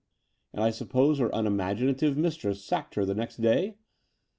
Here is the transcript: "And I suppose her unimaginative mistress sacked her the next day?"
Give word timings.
"And 0.51 0.63
I 0.63 0.71
suppose 0.71 1.19
her 1.19 1.29
unimaginative 1.31 2.17
mistress 2.17 2.65
sacked 2.65 2.95
her 2.95 3.05
the 3.05 3.13
next 3.13 3.37
day?" 3.39 3.75